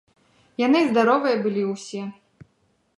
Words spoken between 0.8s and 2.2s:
і здаровыя былі ўсе.